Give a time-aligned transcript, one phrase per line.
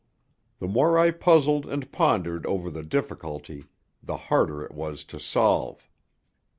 [0.57, 3.65] The more I puzzled and pondered over the difficulty
[4.01, 5.87] the harder it was to solve.